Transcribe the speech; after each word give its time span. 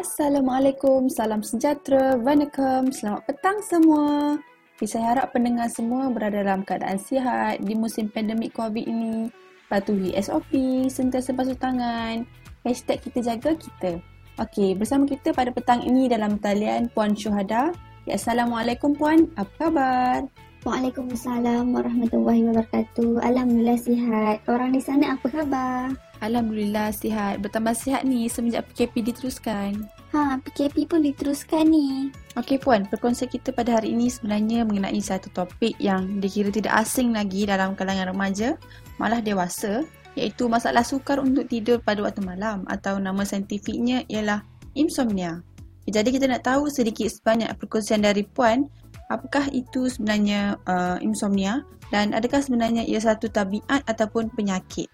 Assalamualaikum, 0.00 1.12
salam 1.12 1.44
sejahtera, 1.44 2.16
Vanakkam, 2.16 2.88
selamat 2.88 3.20
petang 3.28 3.60
semua. 3.60 4.40
Saya 4.80 5.12
harap 5.12 5.36
pendengar 5.36 5.68
semua 5.68 6.08
berada 6.08 6.40
dalam 6.40 6.64
keadaan 6.64 6.96
sihat 6.96 7.60
di 7.60 7.76
musim 7.76 8.08
pandemik 8.08 8.56
COVID 8.56 8.80
ini. 8.80 9.28
Patuhi 9.68 10.16
SOP, 10.16 10.56
sentiasa 10.88 11.36
basuh 11.36 11.52
tangan, 11.52 12.24
hashtag 12.64 12.96
kita 13.04 13.20
jaga 13.20 13.52
kita. 13.52 14.00
Okey, 14.40 14.72
bersama 14.72 15.04
kita 15.04 15.36
pada 15.36 15.52
petang 15.52 15.84
ini 15.84 16.08
dalam 16.08 16.40
talian 16.40 16.88
Puan 16.96 17.12
Syuhada. 17.12 17.68
Ya, 18.08 18.16
Assalamualaikum 18.16 18.96
Puan, 18.96 19.28
apa 19.36 19.52
khabar? 19.68 20.24
Waalaikumsalam 20.64 21.76
warahmatullahi 21.76 22.48
wabarakatuh. 22.48 23.20
Alhamdulillah 23.20 23.76
sihat. 23.76 24.48
Orang 24.48 24.72
di 24.72 24.80
sana 24.80 25.20
apa 25.20 25.28
khabar? 25.28 25.92
Alhamdulillah 26.20 26.92
sihat. 26.92 27.40
Bertambah 27.40 27.72
sihat 27.72 28.04
ni 28.04 28.28
semenjak 28.28 28.68
PKP 28.72 29.12
diteruskan. 29.12 29.88
Ha, 30.12 30.36
PKP 30.44 30.84
pun 30.84 31.00
diteruskan 31.00 31.64
ni. 31.64 32.12
Okey 32.36 32.60
Puan, 32.60 32.84
perkongsian 32.84 33.32
kita 33.32 33.56
pada 33.56 33.80
hari 33.80 33.96
ini 33.96 34.12
sebenarnya 34.12 34.68
mengenai 34.68 35.00
satu 35.00 35.32
topik 35.32 35.80
yang 35.80 36.20
dikira 36.20 36.52
tidak 36.52 36.76
asing 36.76 37.16
lagi 37.16 37.48
dalam 37.48 37.72
kalangan 37.72 38.12
remaja, 38.12 38.58
malah 39.00 39.24
dewasa, 39.24 39.86
iaitu 40.18 40.50
masalah 40.50 40.84
sukar 40.84 41.22
untuk 41.22 41.48
tidur 41.48 41.80
pada 41.80 42.04
waktu 42.04 42.20
malam 42.20 42.68
atau 42.68 43.00
nama 43.00 43.24
saintifiknya 43.24 44.04
ialah 44.10 44.44
insomnia. 44.76 45.40
Jadi 45.88 46.12
kita 46.14 46.28
nak 46.28 46.44
tahu 46.44 46.68
sedikit 46.68 47.08
sebanyak 47.08 47.50
perkongsian 47.56 48.04
dari 48.04 48.22
Puan, 48.28 48.68
apakah 49.08 49.48
itu 49.50 49.88
sebenarnya 49.88 50.60
uh, 50.68 51.00
insomnia 51.02 51.64
dan 51.90 52.14
adakah 52.14 52.38
sebenarnya 52.44 52.86
ia 52.86 53.02
satu 53.02 53.26
tabiat 53.26 53.82
ataupun 53.88 54.30
penyakit? 54.36 54.86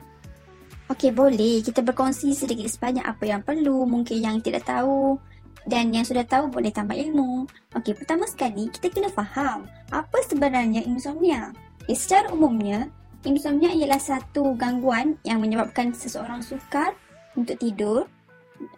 Okey, 0.87 1.11
boleh. 1.11 1.67
Kita 1.67 1.83
berkongsi 1.83 2.31
sedikit 2.31 2.71
sebanyak 2.71 3.03
apa 3.03 3.27
yang 3.27 3.43
perlu, 3.43 3.83
mungkin 3.91 4.23
yang 4.23 4.39
tidak 4.39 4.63
tahu. 4.71 5.19
Dan 5.67 5.91
yang 5.91 6.07
sudah 6.07 6.23
tahu 6.23 6.47
boleh 6.47 6.71
tambah 6.71 6.95
ilmu. 6.95 7.43
Okey, 7.75 7.99
pertama 7.99 8.23
sekali 8.31 8.71
kita 8.71 8.87
kena 8.95 9.11
faham 9.11 9.67
apa 9.91 10.19
sebenarnya 10.23 10.87
insomnia. 10.87 11.51
Okay, 11.83 11.99
secara 11.99 12.31
umumnya, 12.31 12.87
insomnia 13.27 13.75
ialah 13.75 13.99
satu 13.99 14.55
gangguan 14.55 15.19
yang 15.27 15.43
menyebabkan 15.43 15.91
seseorang 15.91 16.39
sukar 16.39 16.95
untuk 17.35 17.59
tidur 17.59 18.07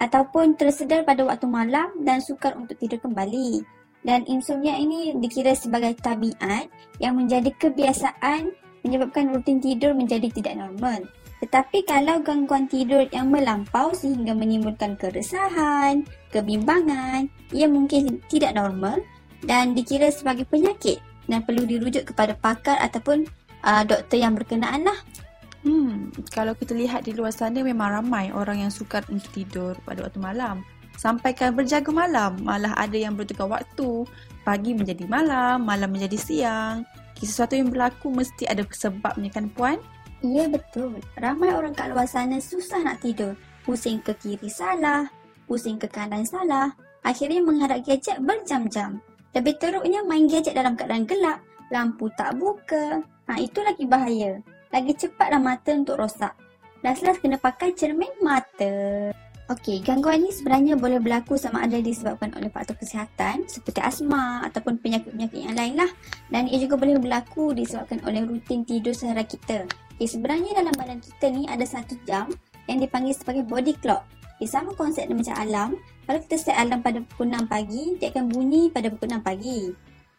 ataupun 0.01 0.57
tersedar 0.57 1.05
pada 1.05 1.29
waktu 1.29 1.45
malam 1.45 1.93
dan 2.09 2.25
sukar 2.25 2.57
untuk 2.57 2.81
tidur 2.81 3.05
kembali. 3.05 3.61
Dan 4.01 4.25
insomnia 4.25 4.81
ini 4.81 5.13
dikira 5.21 5.53
sebagai 5.53 5.93
tabiat 6.01 6.73
yang 7.05 7.21
menjadi 7.21 7.53
kebiasaan 7.53 8.49
menyebabkan 8.81 9.29
rutin 9.29 9.61
tidur 9.61 9.93
menjadi 9.93 10.33
tidak 10.33 10.57
normal. 10.57 11.05
Tetapi 11.39 11.87
kalau 11.87 12.19
gangguan 12.19 12.67
tidur 12.67 13.07
yang 13.15 13.31
melampau 13.31 13.95
sehingga 13.95 14.35
menimbulkan 14.35 14.99
keresahan, 14.99 16.03
kebimbangan, 16.35 17.31
ia 17.55 17.71
mungkin 17.71 18.19
tidak 18.27 18.59
normal 18.59 18.99
dan 19.47 19.71
dikira 19.71 20.11
sebagai 20.11 20.43
penyakit 20.51 20.99
dan 21.31 21.47
perlu 21.47 21.63
dirujuk 21.63 22.11
kepada 22.11 22.35
pakar 22.35 22.75
ataupun 22.83 23.23
uh, 23.63 23.83
doktor 23.87 24.19
yang 24.19 24.35
berkenaan 24.35 24.83
lah. 24.83 24.99
Hmm, 25.63 26.11
kalau 26.31 26.55
kita 26.55 26.75
lihat 26.75 27.07
di 27.07 27.15
luar 27.15 27.35
sana 27.35 27.63
memang 27.63 28.03
ramai 28.03 28.31
orang 28.35 28.67
yang 28.67 28.73
sukar 28.73 29.07
untuk 29.11 29.31
tidur 29.35 29.75
pada 29.87 30.07
waktu 30.07 30.19
malam. 30.19 30.67
Sampaikan 30.99 31.55
berjaga 31.55 31.95
malam, 31.95 32.43
malah 32.43 32.75
ada 32.75 32.99
yang 32.99 33.15
bertukar 33.15 33.47
waktu. 33.47 34.03
Pagi 34.43 34.75
menjadi 34.75 35.07
malam, 35.07 35.63
malam 35.63 35.95
menjadi 35.95 36.19
siang. 36.19 36.83
Sesuatu 37.19 37.55
yang 37.59 37.71
berlaku 37.71 38.11
mesti 38.11 38.47
ada 38.47 38.67
sebabnya 38.71 39.31
kan 39.31 39.51
puan? 39.51 39.79
Ya 40.19 40.51
betul. 40.51 40.99
Ramai 41.15 41.55
orang 41.55 41.75
kat 41.79 41.95
luar 41.95 42.11
sana 42.11 42.43
susah 42.43 42.83
nak 42.83 42.99
tidur. 42.99 43.39
Pusing 43.63 44.03
ke 44.03 44.17
kiri 44.19 44.51
salah, 44.51 45.07
pusing 45.47 45.79
ke 45.79 45.87
kanan 45.87 46.27
salah. 46.27 46.75
Akhirnya 47.07 47.39
menghadap 47.39 47.87
gadget 47.87 48.19
berjam-jam. 48.19 48.99
Lebih 49.37 49.55
teruknya 49.63 50.03
main 50.03 50.27
gadget 50.27 50.59
dalam 50.59 50.75
keadaan 50.75 51.07
gelap, 51.07 51.39
lampu 51.71 52.11
tak 52.19 52.35
buka. 52.35 52.99
Ha, 53.31 53.39
itu 53.39 53.63
lagi 53.63 53.85
bahaya. 53.87 54.41
Lagi 54.75 54.93
cepatlah 54.97 55.39
mata 55.39 55.71
untuk 55.77 56.01
rosak. 56.01 56.35
Last-last 56.83 57.23
kena 57.23 57.39
pakai 57.39 57.77
cermin 57.77 58.11
mata. 58.25 59.13
Okey, 59.49 59.81
gangguan 59.81 60.21
ini 60.21 60.29
sebenarnya 60.29 60.77
boleh 60.77 61.01
berlaku 61.01 61.41
sama 61.41 61.65
ada 61.65 61.81
disebabkan 61.81 62.29
oleh 62.37 62.53
faktor 62.53 62.77
kesihatan 62.77 63.49
seperti 63.49 63.81
asma 63.81 64.45
ataupun 64.45 64.77
penyakit-penyakit 64.77 65.41
yang 65.41 65.57
lain 65.57 65.81
lah. 65.81 65.89
Dan 66.29 66.53
ia 66.53 66.61
juga 66.61 66.77
boleh 66.77 67.01
berlaku 67.01 67.57
disebabkan 67.57 68.05
oleh 68.05 68.29
rutin 68.29 68.61
tidur 68.69 68.93
sehari 68.93 69.25
kita. 69.25 69.65
Okay, 69.97 70.05
sebenarnya 70.05 70.53
dalam 70.53 70.77
badan 70.77 71.01
kita 71.01 71.33
ni 71.33 71.49
ada 71.49 71.65
satu 71.65 71.97
jam 72.05 72.29
yang 72.69 72.77
dipanggil 72.77 73.17
sebagai 73.17 73.49
body 73.49 73.73
clock. 73.81 74.05
Okay, 74.37 74.45
sama 74.45 74.77
konsep 74.77 75.09
macam 75.09 75.33
alam. 75.41 75.81
Kalau 76.05 76.21
kita 76.29 76.37
set 76.37 76.53
alam 76.53 76.85
pada 76.85 77.01
pukul 77.09 77.33
6 77.33 77.49
pagi, 77.49 77.97
dia 77.97 78.13
akan 78.13 78.29
bunyi 78.29 78.69
pada 78.69 78.93
pukul 78.93 79.17
6 79.17 79.25
pagi. 79.25 79.73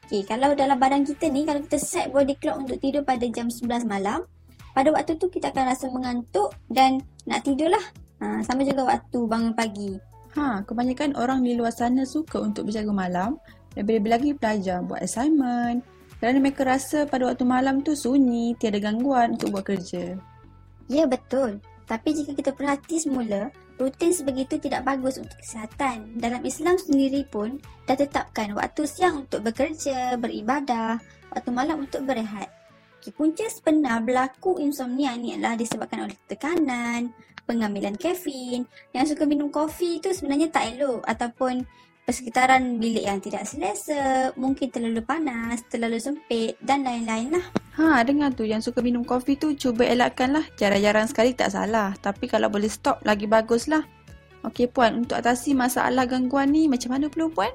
Okay, 0.09 0.25
kalau 0.25 0.57
dalam 0.57 0.81
badan 0.81 1.05
kita 1.05 1.29
ni, 1.29 1.45
kalau 1.45 1.61
kita 1.69 1.77
set 1.77 2.09
body 2.09 2.33
clock 2.41 2.65
untuk 2.65 2.81
tidur 2.81 3.05
pada 3.05 3.29
jam 3.29 3.45
11 3.45 3.85
malam, 3.85 4.25
pada 4.73 4.89
waktu 4.89 5.21
tu 5.21 5.29
kita 5.29 5.53
akan 5.53 5.69
rasa 5.69 5.85
mengantuk 5.93 6.49
dan 6.65 7.05
nak 7.29 7.45
tidur 7.45 7.69
lah. 7.69 7.85
Ha, 8.19 8.43
sama 8.43 8.67
juga 8.67 8.87
waktu 8.87 9.19
bangun 9.25 9.53
pagi. 9.55 9.95
Ha, 10.35 10.61
kebanyakan 10.67 11.15
orang 11.15 11.41
di 11.41 11.55
luar 11.55 11.73
sana 11.73 12.03
suka 12.03 12.39
untuk 12.43 12.69
berjaga 12.69 12.91
malam. 12.91 13.39
Lebih-lebih 13.79 14.11
lagi 14.11 14.29
pelajar 14.35 14.83
buat 14.83 15.01
assignment. 15.01 15.81
Kerana 16.19 16.37
mereka 16.43 16.67
rasa 16.67 17.07
pada 17.07 17.31
waktu 17.31 17.47
malam 17.47 17.79
tu 17.79 17.95
sunyi, 17.95 18.53
tiada 18.59 18.77
gangguan 18.77 19.39
untuk 19.39 19.55
buat 19.55 19.63
kerja. 19.63 20.19
Ya, 20.91 21.07
betul. 21.07 21.63
Tapi 21.87 22.11
jika 22.11 22.35
kita 22.35 22.51
perhati 22.51 22.99
semula, 22.99 23.49
rutin 23.79 24.11
sebegitu 24.11 24.59
tidak 24.59 24.83
bagus 24.83 25.15
untuk 25.17 25.39
kesihatan. 25.39 26.19
Dalam 26.19 26.43
Islam 26.43 26.75
sendiri 26.75 27.23
pun 27.23 27.57
dah 27.87 27.95
tetapkan 27.95 28.51
waktu 28.51 28.83
siang 28.83 29.25
untuk 29.25 29.47
bekerja, 29.47 30.19
beribadah, 30.19 30.99
waktu 31.31 31.49
malam 31.55 31.87
untuk 31.87 32.03
berehat. 32.03 32.51
Punca 33.09 33.41
sebenar 33.49 34.05
berlaku 34.05 34.61
insomnia 34.61 35.17
ni 35.17 35.33
adalah 35.33 35.57
disebabkan 35.57 36.05
oleh 36.05 36.13
tekanan, 36.29 37.09
pengambilan 37.49 37.97
kafein. 37.97 38.69
Yang 38.93 39.17
suka 39.17 39.25
minum 39.25 39.49
kopi 39.49 39.97
tu 39.97 40.13
sebenarnya 40.13 40.53
tak 40.53 40.77
elok 40.77 41.01
ataupun 41.09 41.65
persekitaran 42.05 42.77
bilik 42.77 43.05
yang 43.05 43.17
tidak 43.21 43.45
selesa, 43.45 44.33
mungkin 44.37 44.69
terlalu 44.69 45.01
panas, 45.01 45.65
terlalu 45.69 45.97
sempit 45.97 46.57
dan 46.61 46.85
lain-lain 46.85 47.33
lah. 47.33 47.45
Ha, 47.77 48.05
dengar 48.05 48.33
tu 48.33 48.45
yang 48.45 48.61
suka 48.61 48.81
minum 48.81 49.01
kopi 49.01 49.37
tu 49.37 49.57
cuba 49.57 49.85
elakkan 49.85 50.33
lah. 50.33 50.45
Jarang-jarang 50.57 51.09
sekali 51.09 51.33
tak 51.33 51.53
salah. 51.53 51.93
Tapi 51.97 52.29
kalau 52.29 52.49
boleh 52.49 52.69
stop 52.69 53.01
lagi 53.05 53.25
bagus 53.25 53.65
lah. 53.65 53.85
Okey 54.41 54.71
Puan, 54.71 55.05
untuk 55.05 55.19
atasi 55.19 55.51
masalah 55.51 56.07
gangguan 56.07 56.49
ni 56.49 56.65
macam 56.65 56.95
mana 56.95 57.11
perlu 57.11 57.29
Puan? 57.29 57.51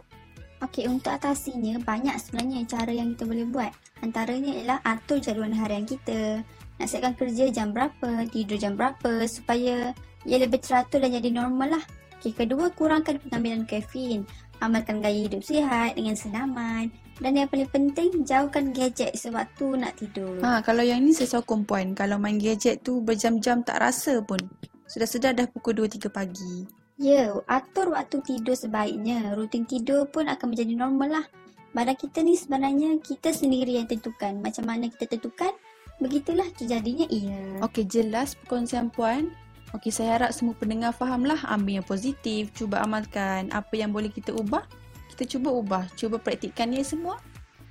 Okey, 0.64 0.88
untuk 0.88 1.12
atasinya 1.12 1.76
banyak 1.84 2.16
sebenarnya 2.16 2.64
cara 2.64 2.88
yang 2.88 3.12
kita 3.12 3.28
boleh 3.28 3.46
buat. 3.52 3.72
Antaranya 4.00 4.52
ialah 4.56 4.78
atur 4.80 5.20
jadual 5.20 5.52
harian 5.52 5.84
kita, 5.84 6.40
nak 6.80 7.14
kerja 7.20 7.52
jam 7.52 7.70
berapa, 7.70 8.24
tidur 8.32 8.56
jam 8.56 8.74
berapa 8.74 9.28
supaya 9.28 9.92
ia 10.24 10.36
lebih 10.40 10.64
teratur 10.64 11.04
dan 11.04 11.12
jadi 11.20 11.30
normal 11.30 11.78
lah. 11.78 11.84
Okay, 12.18 12.32
kedua, 12.32 12.72
kurangkan 12.72 13.20
pengambilan 13.20 13.68
kafein. 13.68 14.24
Amalkan 14.64 15.04
gaya 15.04 15.28
hidup 15.28 15.44
sihat 15.44 16.00
dengan 16.00 16.16
senaman. 16.16 16.88
Dan 17.20 17.36
yang 17.36 17.52
paling 17.52 17.68
penting, 17.68 18.24
jauhkan 18.24 18.72
gadget 18.72 19.12
sewaktu 19.14 19.76
nak 19.76 20.00
tidur. 20.00 20.40
Ha, 20.40 20.64
kalau 20.64 20.80
yang 20.80 21.04
ni 21.04 21.12
saya 21.12 21.36
sokong 21.36 21.68
puan. 21.68 21.92
Kalau 21.92 22.16
main 22.16 22.40
gadget 22.40 22.80
tu 22.80 23.04
berjam-jam 23.04 23.60
tak 23.60 23.84
rasa 23.84 24.24
pun. 24.24 24.40
Sudah 24.88 25.04
sedar 25.04 25.36
dah 25.36 25.44
pukul 25.44 25.84
2-3 25.84 26.08
pagi. 26.08 26.83
Ya, 26.94 27.34
atur 27.50 27.94
waktu 27.94 28.22
tidur 28.22 28.54
sebaiknya. 28.54 29.34
Rutin 29.34 29.66
tidur 29.66 30.06
pun 30.06 30.30
akan 30.30 30.46
menjadi 30.54 30.74
normal 30.78 31.22
lah. 31.22 31.26
Badan 31.74 31.98
kita 31.98 32.22
ni 32.22 32.38
sebenarnya 32.38 33.02
kita 33.02 33.34
sendiri 33.34 33.76
yang 33.82 33.90
tentukan. 33.90 34.38
Macam 34.38 34.62
mana 34.62 34.86
kita 34.86 35.18
tentukan, 35.18 35.50
Begitulah 36.02 36.50
terjadinya 36.58 37.06
ia. 37.06 37.62
Okey, 37.62 37.86
jelas 37.86 38.34
perkongsian 38.34 38.90
puan. 38.90 39.30
Okey, 39.74 39.94
saya 39.94 40.18
harap 40.18 40.30
semua 40.34 40.54
pendengar 40.58 40.94
fahamlah 40.94 41.38
ambil 41.50 41.82
yang 41.82 41.86
positif, 41.86 42.50
cuba 42.54 42.82
amalkan 42.82 43.50
apa 43.54 43.74
yang 43.74 43.94
boleh 43.94 44.10
kita 44.10 44.34
ubah. 44.34 44.66
Kita 45.14 45.38
cuba 45.38 45.54
ubah, 45.54 45.84
cuba 45.94 46.18
praktikkan 46.18 46.74
ia 46.74 46.82
semua. 46.82 47.18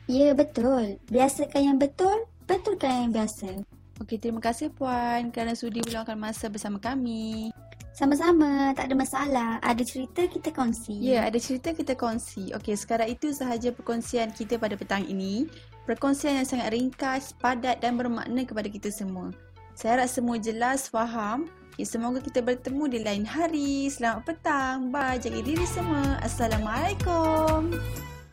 Ya, 0.08 0.31
betul. 0.31 1.00
Biasakan 1.12 1.76
yang 1.76 1.78
betul, 1.80 2.28
betulkan 2.48 3.08
yang 3.08 3.12
biasa. 3.12 3.64
Okey, 4.00 4.19
terima 4.19 4.40
kasih 4.40 4.72
puan 4.72 5.31
kerana 5.31 5.56
sudi 5.56 5.84
meluangkan 5.84 6.16
masa 6.16 6.48
bersama 6.48 6.80
kami. 6.80 7.52
Sama-sama, 7.94 8.74
tak 8.74 8.90
ada 8.90 8.95
masalah. 8.98 9.50
Ada 9.62 9.86
cerita 9.86 10.25
kita 10.25 10.50
kongsi. 10.50 10.98
Ya, 11.13 11.30
ada 11.30 11.38
cerita 11.38 11.78
kita 11.78 11.94
kongsi. 11.94 12.50
Okey, 12.57 12.74
sekarang 12.74 13.13
itu 13.13 13.30
sahaja 13.30 13.69
perkongsian 13.69 14.34
kita 14.34 14.57
pada 14.57 14.74
petang 14.74 15.06
ini. 15.06 15.45
Perkongsian 15.86 16.42
yang 16.42 16.48
sangat 16.50 16.74
ringkas, 16.74 17.38
padat 17.38 17.86
dan 17.86 17.94
bermakna 17.94 18.50
kepada 18.50 18.66
kita 18.66 18.90
semua. 18.90 19.30
Saya 19.78 20.01
harap 20.01 20.10
semua 20.10 20.42
jelas, 20.42 20.90
faham. 20.90 21.45
Okay, 21.74 21.86
semoga 21.90 22.22
kita 22.22 22.42
bertemu 22.42 22.84
di 22.86 23.00
lain 23.01 23.25
hari. 23.25 23.90
Selamat 23.90 24.25
petang. 24.30 24.94
Bye. 24.94 25.18
Jaga 25.18 25.42
diri 25.42 25.66
semua. 25.66 26.22
Assalamualaikum. 26.22 27.74